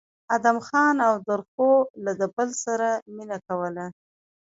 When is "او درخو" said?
1.07-1.71